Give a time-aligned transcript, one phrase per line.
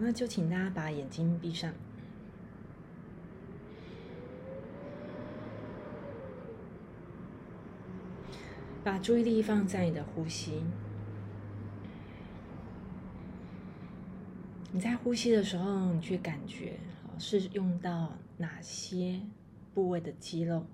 [0.00, 1.72] 那就请大家把眼睛闭上，
[8.84, 10.62] 把注意力放在你的呼吸。
[14.70, 16.78] 你在呼吸的时候，你去感觉，
[17.18, 19.20] 是用到哪些
[19.74, 20.64] 部位的肌肉？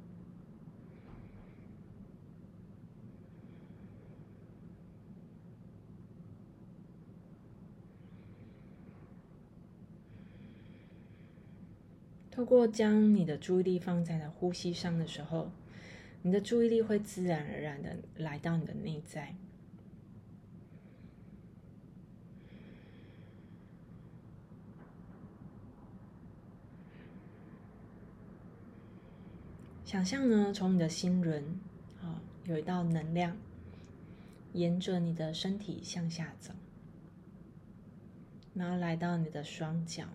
[12.35, 15.53] 透过将你的注意力放在了呼吸上的时候，
[16.23, 19.37] 你的注意力会自然而然的来到你的内在。
[29.85, 31.41] 想象呢，从你的心轮，
[32.03, 33.37] 啊，有一道能量，
[34.53, 36.53] 沿着你的身体向下走，
[38.55, 40.09] 然后来到你的双脚。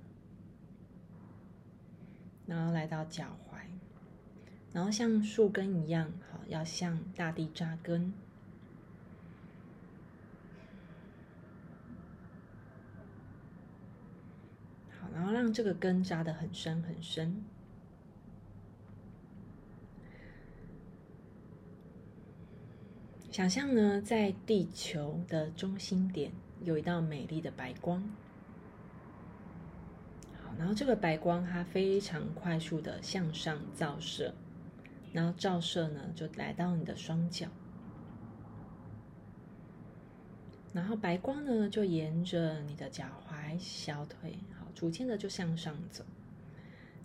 [2.50, 3.60] 然后来到脚踝，
[4.74, 8.12] 然后像树根一样，好，要向大地扎根。
[15.00, 17.44] 好，然后让这个根扎得很深很深。
[23.30, 26.32] 想象呢，在地球的中心点
[26.64, 28.04] 有一道美丽的白光。
[30.60, 34.34] 然后这个白光它非常快速的向上照射，
[35.14, 37.48] 然后照射呢就来到你的双脚，
[40.74, 46.04] 然后白光呢就沿着你的脚踝、小腿，好，逐渐的就向上走，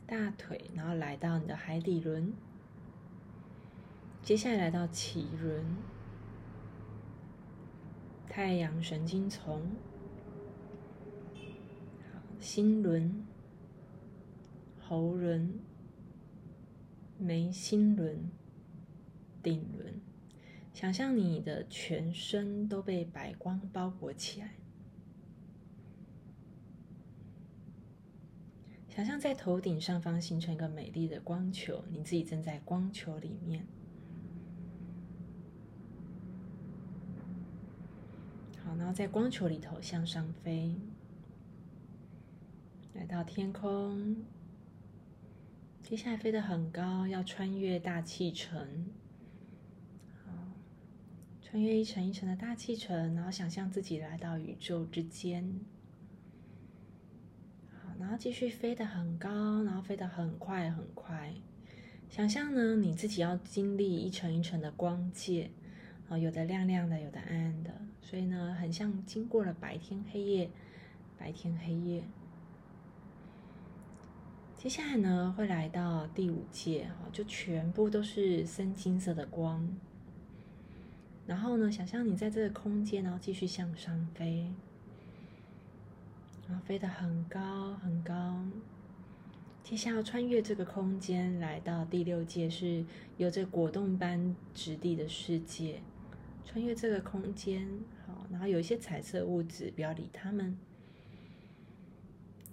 [0.04, 2.32] 大腿，然后来到你的海底轮，
[4.20, 5.64] 接下来来到脐轮、
[8.28, 9.62] 太阳神经丛、
[12.40, 13.23] 心轮。
[14.94, 15.58] 头轮、
[17.18, 18.30] 眉心轮、
[19.42, 20.00] 顶轮，
[20.72, 24.52] 想象你的全身都被白光包裹起来。
[28.88, 33.66] 想象在头顶上方形成一个美丽的光球，你自己正在光球里面。
[38.64, 40.76] 好，然后在光球里头向上飞，
[42.92, 44.24] 来到天空。
[45.84, 48.86] 接下来飞得很高，要穿越大气层，
[51.42, 55.60] 穿越一层一层的大气层，然后想象自己来到宇宙之间，
[57.70, 61.34] 好，然后继续飞得很高，然后飞得很快很快，
[62.08, 65.50] 想象呢你自己要经历一层一层的光界，
[66.08, 70.50] 啊，有的亮亮的，有的暗暗的，所以呢，很像经过了白天黑夜，
[71.18, 72.02] 白天黑夜。
[74.64, 79.68] 接下来呢，会来到第五界，哈，就全部都是深金色的光。
[81.26, 84.50] 然后呢，想象你在这个空间，然后继续向上飞，
[86.48, 88.42] 然后飞得很高很高。
[89.62, 92.86] 接下来穿越这个空间，来到第六界，是
[93.18, 95.82] 有着果冻般质地的世界。
[96.42, 97.68] 穿越这个空间，
[98.06, 100.56] 好，然后有一些彩色物质，不要理它们。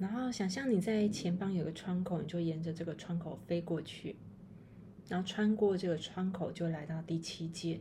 [0.02, 4.16] 然后想象你在前方有个窗口，你就沿着这个窗口飞过去，
[5.08, 7.80] 然后穿过这个窗口就来到第七界，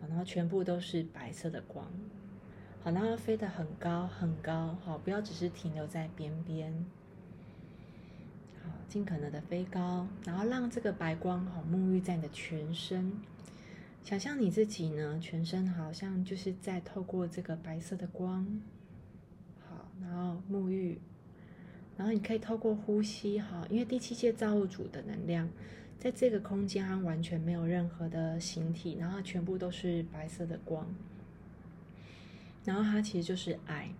[0.00, 1.86] 好，然后全部都是白色的光，
[2.82, 6.84] 好，然后飞得很高很高，好，不要只是停留在边边，
[8.64, 13.12] 好，尽可能的飞高，然后让这个白光好沐浴在你的全身，
[14.02, 18.60] 想象你自己呢，全身好像就是在透过这个白色的光，
[19.60, 21.00] 好，然后沐浴。
[22.00, 25.46] 然后你可以透过呼吸，哈，因为第七界造物主的能量，
[25.98, 30.86] 在这个空间它完全没有任何的形体，然后全部都是白色的光，
[32.64, 33.90] 然后它其实就是爱，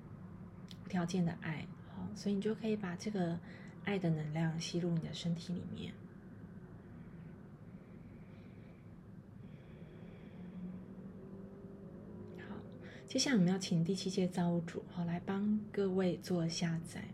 [0.82, 3.38] 无条件的爱，好，所以你就可以把这个
[3.84, 5.92] 爱的能量吸入你的身体里面。
[12.48, 12.56] 好，
[13.06, 17.04] 接下来我们要请第七界造物主，好，来帮各位做下载。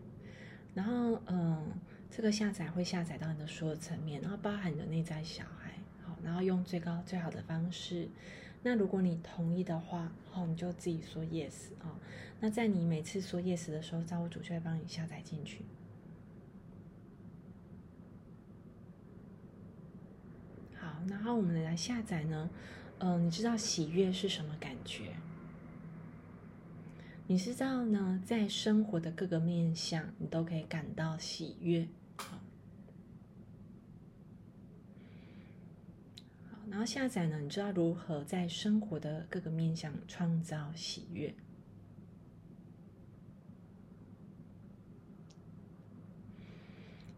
[0.77, 1.71] 然后，嗯，
[2.11, 5.73] 这个下载会下载到你的所有层面，然后包含你的内在小孩，
[6.05, 8.07] 好，然后用最高最好的方式。
[8.61, 11.97] 那如果你同意的话，好，你就自己说 yes 啊。
[12.39, 15.61] 那在你每次说 yes 的时候，造物主就会帮你下载进去。
[20.75, 22.47] 好，然后我们来下载呢，
[22.99, 25.15] 嗯，你知道喜悦是什么感觉？
[27.29, 31.85] 你知道呢，在生活的各个面向，你都可以感到喜悦。
[32.15, 32.39] 好，
[36.69, 41.35] 然后下载呢，你知道如何在生活的各个面向创造喜悦。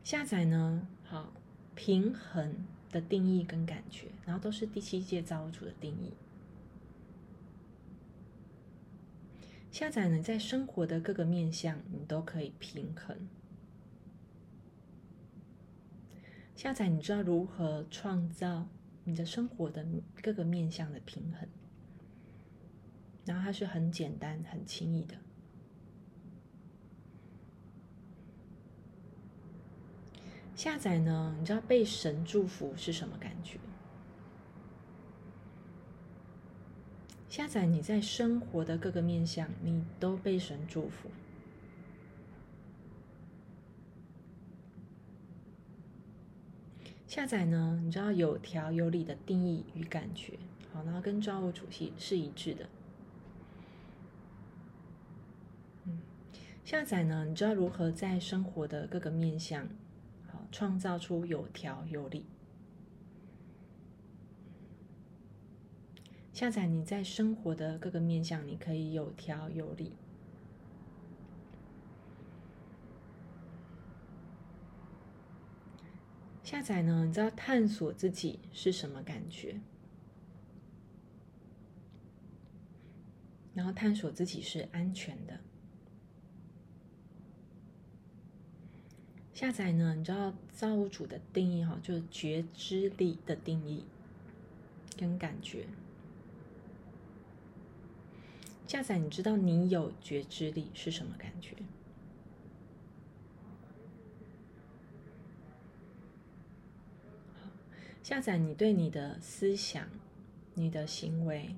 [0.04, 1.32] 下载呢，好，
[1.76, 6.12] 平衡的定义跟感觉，然后都是第七届造物主的定义。
[9.72, 13.16] 下载呢，在生活的各个面向，你都可以平衡。
[16.56, 18.68] 下载，你知道如何创造
[19.06, 19.86] 你的生活的
[20.22, 21.48] 各个面向的平衡，
[23.26, 25.16] 然后它是很简单、很轻易的。
[30.56, 33.58] 下载呢，你知道被神祝福是什么感觉？
[37.30, 41.10] 下载你在生活的各个面向，你都被神祝福。
[47.06, 47.80] 下载呢？
[47.84, 50.40] 你知道有条有理的定义与感觉，
[50.74, 52.68] 好，然后跟造物主系是一致的。
[56.66, 57.26] 下载呢？
[57.26, 59.68] 你知道如何在生活的各个面向，
[60.32, 62.26] 好，创造出有条有理。
[66.40, 69.92] 下载你在生活的各个面向，你可以有条有理。
[76.42, 77.04] 下载呢？
[77.06, 79.60] 你知道探索自己是什么感觉？
[83.54, 85.42] 然后探索自己是安全的。
[89.34, 89.94] 下载呢？
[89.94, 93.84] 你知道造物主的定义哈，就是觉知力的定义
[94.98, 95.68] 跟感觉。
[98.70, 101.56] 下载，你知道你有觉知力是什么感觉？
[108.04, 109.90] 下载，你对你的思想、
[110.54, 111.56] 你的行为、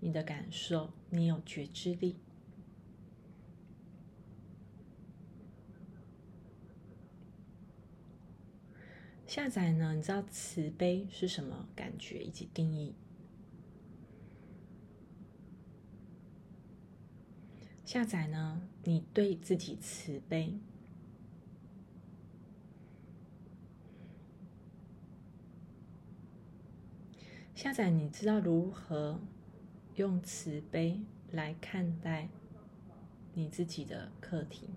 [0.00, 2.16] 你的感受，你有觉知力。
[9.26, 9.92] 下载呢？
[9.92, 12.94] 你知道慈悲是什么感觉以及定义？
[17.88, 18.60] 下载呢？
[18.84, 20.58] 你对自己慈悲。
[27.54, 29.18] 下载，你知道如何
[29.94, 31.00] 用慈悲
[31.30, 32.28] 来看待
[33.32, 34.68] 你自己的课题。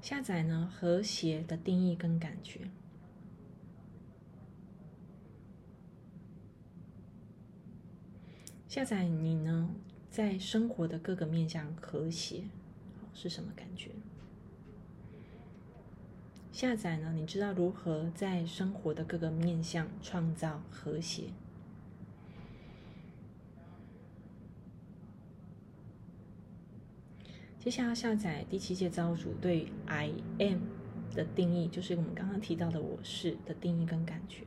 [0.00, 0.70] 下载呢？
[0.72, 2.70] 和谐的定义跟感觉。
[8.78, 9.74] 下载你呢，
[10.08, 12.44] 在生活的各个面向和谐，
[13.12, 13.90] 是什么感觉？
[16.52, 21.24] 下载呢，你知道如何在生活的各个面向创造和谐？
[27.58, 30.60] 接下来下载第七届造物主对 I am
[31.16, 34.44] 的定义，就是我们刚刚提到的我是的定义跟感觉。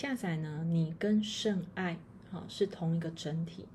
[0.00, 0.64] 下载呢？
[0.66, 1.98] 你跟圣爱
[2.30, 3.66] 好是同一个整体。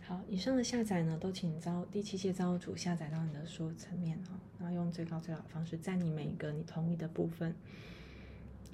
[0.00, 7.54] 好，以上的下载呢，都请招第七届造物主下载到你的所有层面哈，然后用最高最好的方式，在你每一个你同意的部分。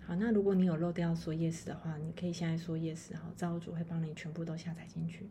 [0.06, 5.28] 好，那如果你有漏掉说 yes 的话，你可以现在说 yes，好，造物主会帮你全部都下载进去。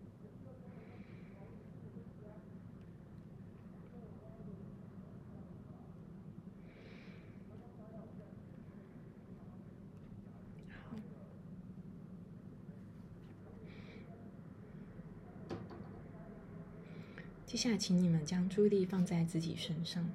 [17.59, 20.09] 下，请你们将注意力放在自己身上，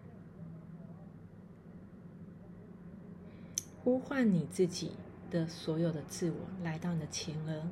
[3.82, 4.92] 呼唤你自己
[5.30, 7.68] 的所有的自我来到你的前额。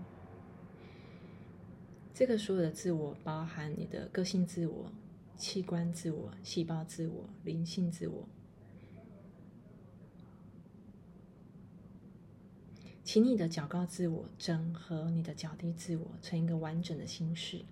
[2.13, 4.93] 这个所有的自我包含你的个性自我、
[5.39, 8.29] 器官自我、细胞自我、灵性自我。
[13.03, 17.65] 请你的较高自我整合你的较低自我，成一个完整的心事。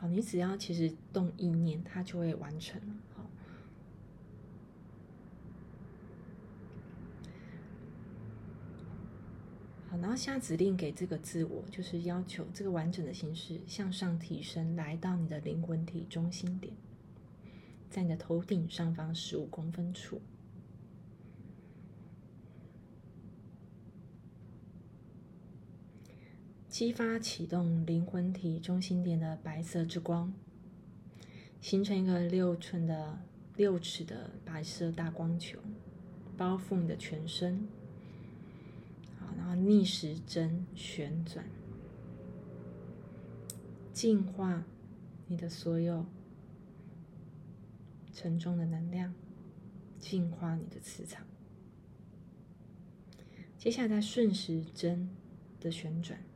[0.00, 2.94] 好，你只要其实动意念，它就会完成了。
[3.16, 3.26] 好，
[9.90, 16.72] 好，然后下指令给这个自我，就是要求这个完整的形式向上提升，来到你的灵魂体中心点，
[17.90, 20.20] 在你的头顶上方十五公分处。
[26.68, 30.32] 激发启动灵魂体中心点的白色之光，
[31.62, 33.18] 形成一个六寸的
[33.56, 35.58] 六尺的白色大光球，
[36.36, 37.66] 包覆你的全身。
[39.18, 41.46] 好，然后逆时针旋转，
[43.92, 44.62] 净化
[45.26, 46.04] 你的所有
[48.12, 49.14] 沉重的能量，
[49.98, 51.26] 净化你的磁场。
[53.56, 55.08] 接下来顺时针
[55.58, 56.27] 的旋转。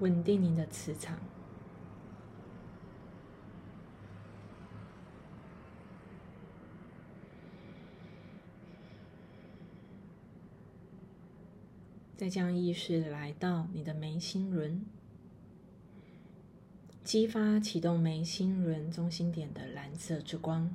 [0.00, 1.18] 稳定您的磁场，
[12.16, 14.84] 再将意识来到你的眉心轮，
[17.02, 20.72] 激发启动眉心轮中心点的蓝色之光。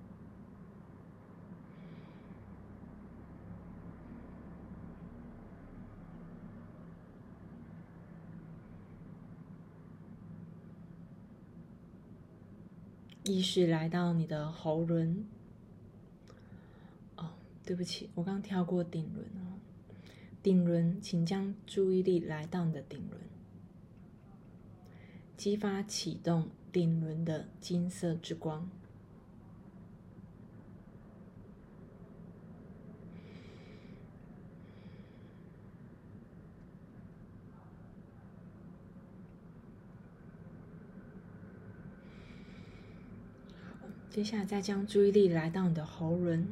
[13.23, 15.25] 意识来到你的喉轮。
[17.15, 17.31] 哦，
[17.65, 19.59] 对不起，我刚跳过顶轮哦。
[20.41, 23.21] 顶轮，请将注意力来到你的顶轮，
[25.37, 28.69] 激发启动顶轮的金色之光。
[44.13, 46.47] 接下来，再将注意力来到你的喉轮，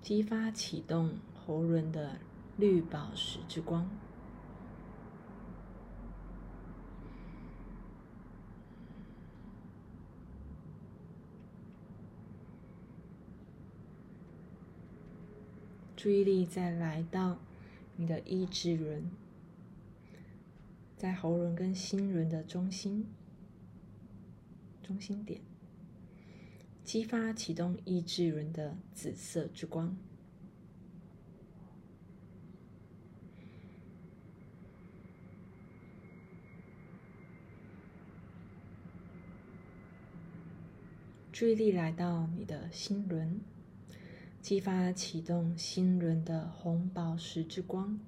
[0.00, 2.18] 激发启动喉轮的
[2.56, 3.90] 绿宝石之光。
[15.96, 17.38] 注意力再来到
[17.96, 19.10] 你的意志轮，
[20.96, 23.08] 在喉轮跟心轮的中心。
[24.84, 25.40] 中心点，
[26.84, 29.96] 激发启动意志轮的紫色之光。
[41.32, 43.40] 注意力来到你的心轮，
[44.40, 47.98] 激发启动心轮的红宝石之光。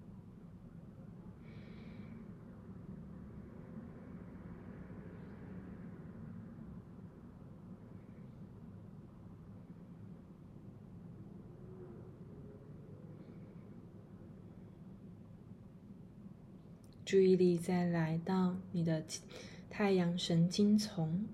[17.06, 19.00] 注意力再来到你的
[19.70, 21.24] 太阳神经丛，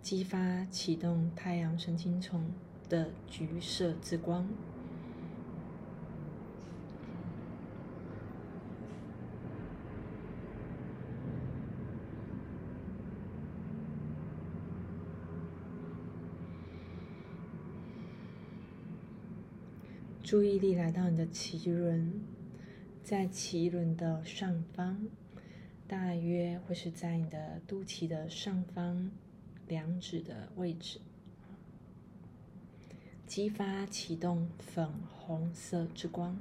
[0.00, 2.50] 激发启动太阳神经丛
[2.88, 4.48] 的橘色之光。
[20.22, 22.33] 注意力来到你的脐轮。
[23.04, 25.08] 在脐轮的上方，
[25.86, 29.10] 大约会是在你的肚脐的上方
[29.68, 30.98] 两指的位置，
[33.26, 36.38] 激发启动粉红色之光，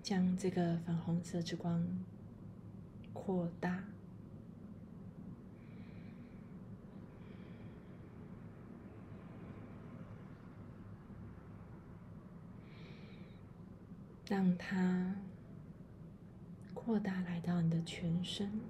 [0.00, 1.84] 将这个粉红色之光
[3.12, 3.82] 扩大。
[14.28, 15.14] 让它
[16.74, 18.60] 扩大，来到你的全身，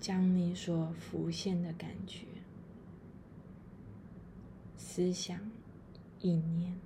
[0.00, 2.26] 将你所浮现的感觉、
[4.76, 5.38] 思想、
[6.20, 6.76] 意念，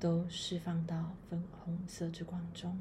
[0.00, 2.76] 都释放到粉红色之光中。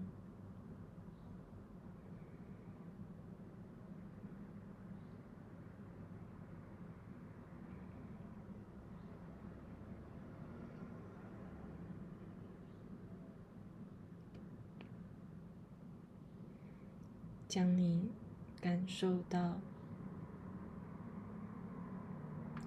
[17.51, 18.09] 将你
[18.61, 19.59] 感受到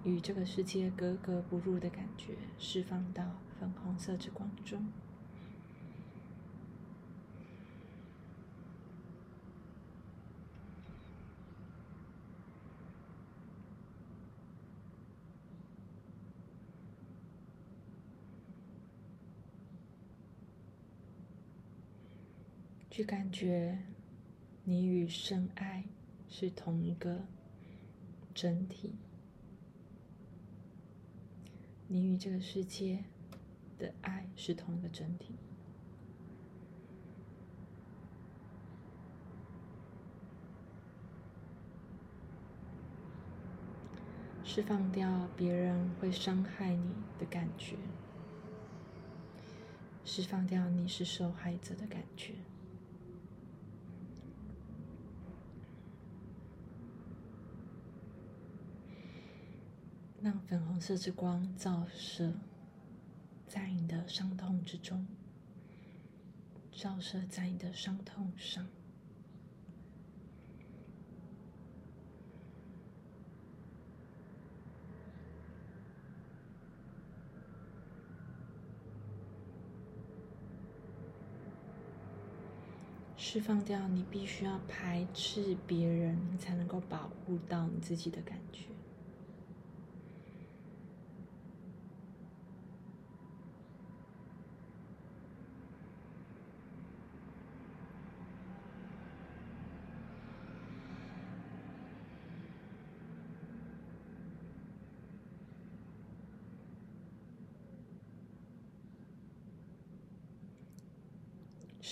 [0.04, 4.86] 与这个世界格格不入的感觉，释放到粉红色之光中。
[22.90, 23.78] 去感觉，
[24.66, 25.84] 你与深爱
[26.26, 27.20] 是同一个
[28.34, 28.94] 整体，
[31.86, 33.04] 你与这个世界
[33.78, 35.34] 的爱是同一个整体。
[44.42, 47.76] 释放掉别人会伤害你的感觉，
[50.04, 52.34] 释放掉你是受害者的感觉。
[60.22, 62.32] 让粉红色之光照射
[63.48, 65.06] 在你的伤痛之中，
[66.70, 68.66] 照射在你的伤痛上，
[83.16, 88.66] 释放掉你必须要排斥别人，你才能够保护到你自己的感觉。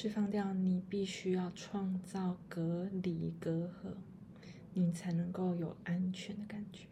[0.02, 3.94] 释放掉你必须要创造隔离隔阂，
[4.74, 6.88] 你才能够有安全的感觉。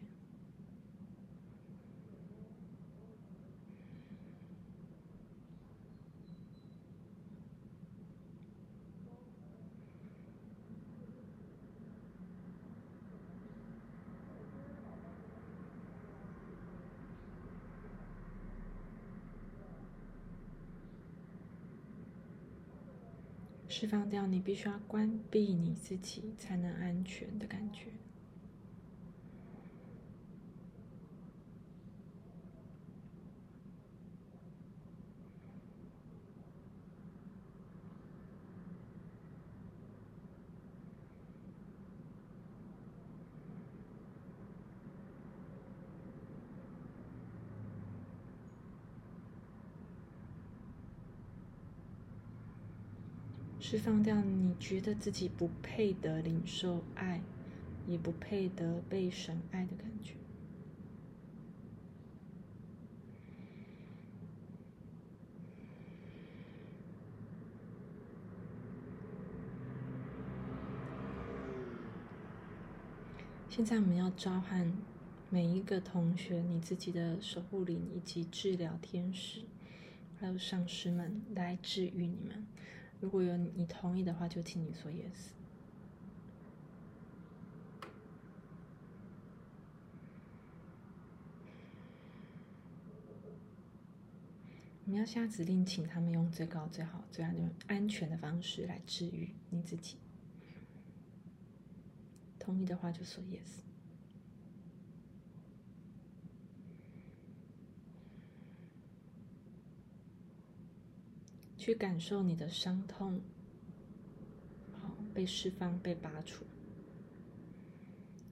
[23.71, 27.85] 释放掉你必须要关闭你自己才能安全的感觉。
[53.71, 57.21] 释放掉你觉得自己不配得领受爱，
[57.87, 60.15] 也不配得被神爱的感觉。
[73.49, 74.73] 现在我们要召唤
[75.28, 79.43] 每一个同学、你自己的守护灵以及治疗天使，
[80.19, 82.45] 还有上师们来治愈你们。
[83.00, 85.30] 如果有你同意的话，就请你说 yes。
[94.84, 97.25] 你要下指令，请他们用最高、最好、最、
[97.69, 99.97] 安全的方式来治愈你自己。
[102.39, 103.70] 同意的话就说 yes。
[111.61, 113.21] 去感受你的伤痛，
[114.73, 116.47] 好被释放、被拔除，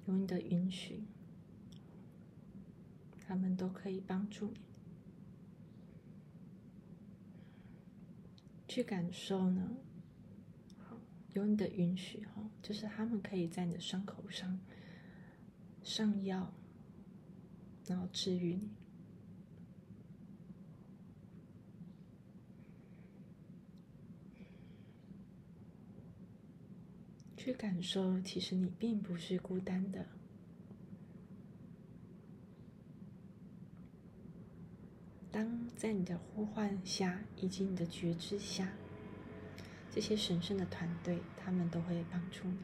[0.06, 1.04] 有你的允许，
[3.26, 4.60] 他们都可以帮助你。
[8.66, 9.76] 去感受呢，
[11.34, 14.58] 有你的允许，哈，就是他们可以在你的伤口上
[15.82, 16.50] 上药，
[17.86, 18.77] 然后治愈你。
[27.48, 30.04] 去感受，其实你并不是孤单的。
[35.30, 38.70] 当在你的呼唤下，以及你的觉知下，
[39.90, 42.58] 这些神圣的团队，他们都会帮助你。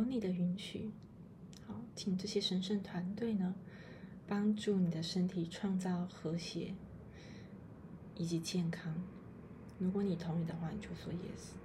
[0.00, 0.90] 有你的允许，
[1.66, 3.54] 好，请这些神圣团队呢，
[4.26, 6.74] 帮助你的身体创造和谐
[8.16, 8.94] 以及健康。
[9.78, 11.59] 如果你同意的话，你就说 yes。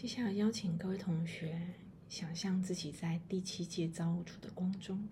[0.00, 1.60] 接下来邀请各位同学
[2.08, 5.06] 想象自己在第七届造物主的光中，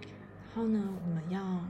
[0.00, 1.68] 然后呢，我们要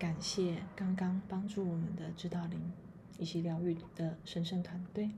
[0.00, 2.72] 感谢刚刚帮助我们的指导灵
[3.18, 5.12] 以及疗愈的神圣团队，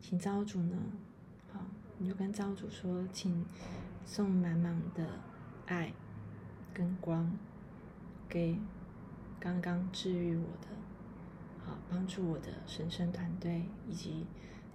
[0.00, 0.76] 请造物主呢，
[1.52, 1.64] 好，
[1.98, 3.46] 你就跟造物主说，请
[4.04, 5.20] 送满满的
[5.66, 5.92] 爱
[6.72, 7.38] 跟光
[8.28, 8.58] 给
[9.38, 10.83] 刚刚治愈我的。
[11.66, 14.26] 好，帮助我的神圣团队以及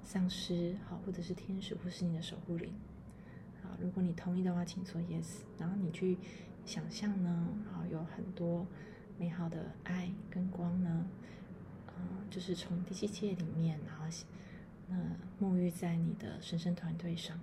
[0.03, 2.73] 丧尸，好，或者是天使，或是你的守护灵，
[3.61, 5.41] 好，如果你同意的话，请说 yes。
[5.57, 6.17] 然后你去
[6.65, 8.65] 想象呢，好，有很多
[9.17, 11.05] 美好的爱跟光呢，
[11.97, 14.05] 嗯，就是从第七界里面，然后
[14.87, 14.97] 那
[15.39, 17.39] 沐浴在你的神圣团队上。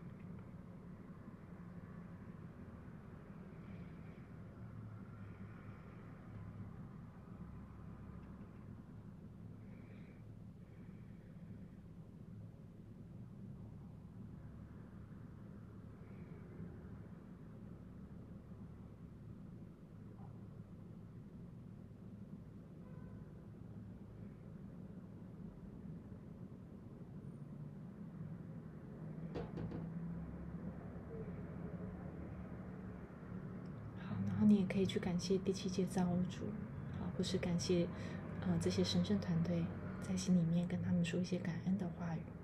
[34.48, 36.45] 你也可以去感谢第七届造物主，
[37.01, 37.89] 啊，或是感谢，
[38.43, 39.65] 呃，这些神圣团队，
[40.03, 42.36] 在心里面跟他们说一些感恩的话语。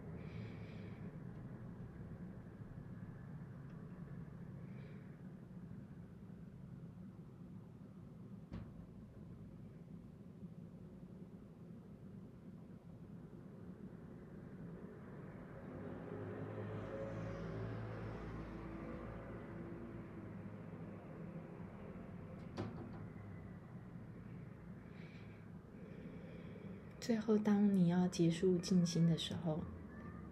[27.02, 29.58] 最后，当你要结束静心的时候，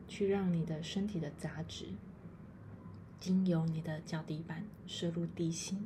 [0.07, 1.87] 去让你的身体的杂质
[3.19, 5.85] 经由你的脚底板摄入地心。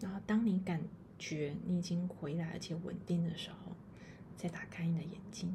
[0.00, 0.80] 然后当你感
[1.18, 3.76] 觉你已经回来而且稳定的时候，
[4.38, 5.54] 再打开你的眼睛。